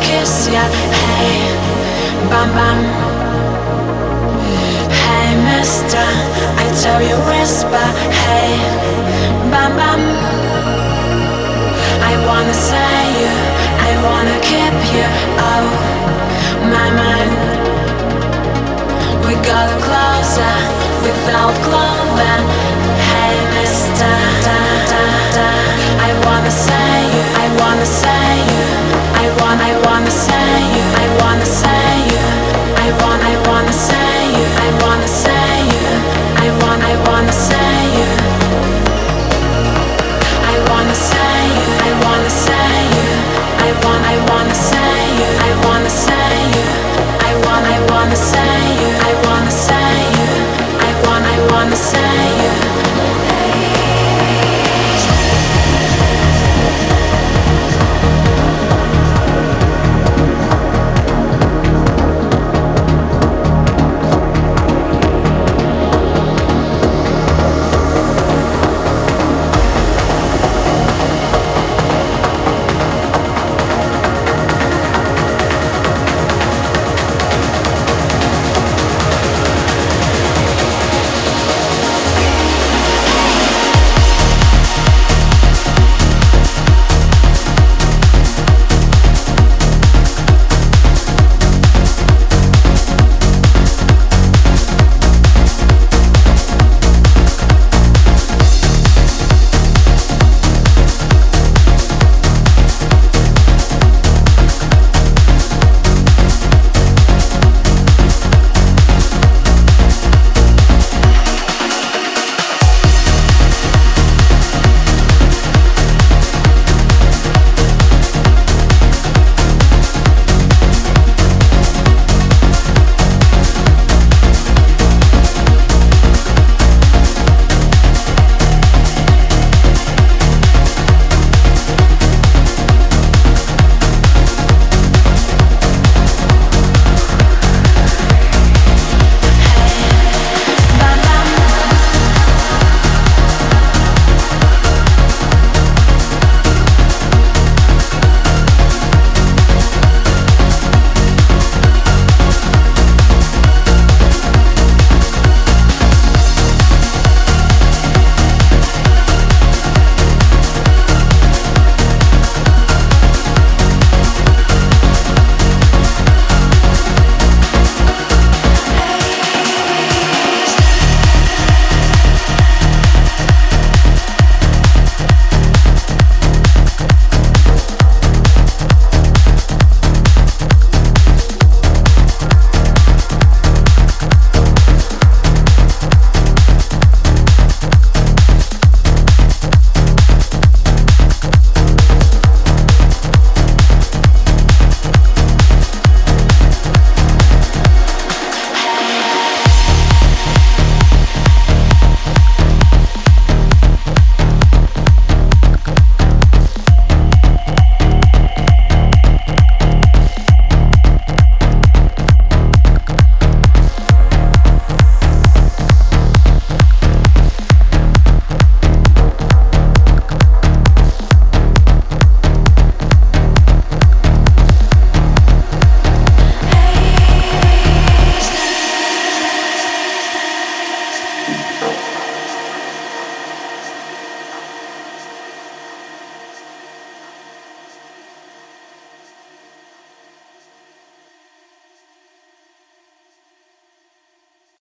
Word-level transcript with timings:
kiss 0.00 0.48
ya. 0.52 0.64
Hey, 1.18 1.40
bam 2.30 2.48
bam. 2.56 2.78
Hey, 5.02 5.28
mister, 5.48 6.06
I 6.62 6.66
tell 6.82 7.00
you 7.02 7.16
whisper. 7.30 7.86
Hey, 8.24 8.56
bam 9.50 9.76
bam. 9.78 10.00
I 12.10 12.12
wanna 12.26 12.54
say 12.54 12.98
you, 13.20 13.32
I 13.88 13.90
wanna 14.06 14.36
keep 14.50 14.76
you. 14.96 15.08
Oh, 15.50 15.64
my 16.74 16.88
mind. 17.00 17.32
We 19.26 19.34
got 19.50 19.68
closer 19.86 20.56
without 21.04 21.54
clothing. 21.66 22.44
Hey, 23.10 23.34
mister, 23.56 24.14
da, 24.46 24.58
da, 24.90 25.02
da. 25.36 25.48
I 26.06 26.10
wanna 26.24 26.50
say 26.50 26.94
you, 27.14 27.22
I 27.42 27.46
wanna 27.60 27.86
say. 27.86 28.25